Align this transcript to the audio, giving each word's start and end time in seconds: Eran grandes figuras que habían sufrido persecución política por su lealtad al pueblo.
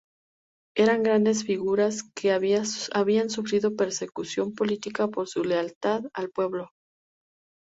Eran 0.75 1.03
grandes 1.03 1.43
figuras 1.43 2.01
que 2.15 2.31
habían 2.31 3.29
sufrido 3.29 3.75
persecución 3.75 4.55
política 4.55 5.07
por 5.09 5.27
su 5.27 5.43
lealtad 5.43 6.01
al 6.15 6.31
pueblo. 6.31 6.69